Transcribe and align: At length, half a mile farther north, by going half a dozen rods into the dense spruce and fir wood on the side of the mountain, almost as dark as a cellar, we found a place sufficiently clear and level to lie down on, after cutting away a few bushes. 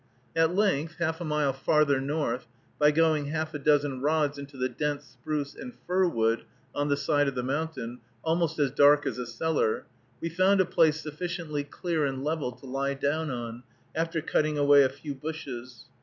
At 0.35 0.55
length, 0.55 0.95
half 0.97 1.21
a 1.21 1.23
mile 1.23 1.53
farther 1.53 2.01
north, 2.01 2.47
by 2.79 2.89
going 2.89 3.25
half 3.27 3.53
a 3.53 3.59
dozen 3.59 4.01
rods 4.01 4.39
into 4.39 4.57
the 4.57 4.67
dense 4.67 5.03
spruce 5.05 5.53
and 5.53 5.75
fir 5.85 6.07
wood 6.07 6.41
on 6.73 6.89
the 6.89 6.97
side 6.97 7.27
of 7.27 7.35
the 7.35 7.43
mountain, 7.43 7.99
almost 8.23 8.57
as 8.57 8.71
dark 8.71 9.05
as 9.05 9.19
a 9.19 9.27
cellar, 9.27 9.85
we 10.19 10.27
found 10.27 10.59
a 10.59 10.65
place 10.65 10.99
sufficiently 10.99 11.63
clear 11.63 12.03
and 12.07 12.23
level 12.23 12.51
to 12.51 12.65
lie 12.65 12.95
down 12.95 13.29
on, 13.29 13.61
after 13.93 14.21
cutting 14.21 14.57
away 14.57 14.81
a 14.83 14.89
few 14.89 15.13
bushes. 15.13 15.85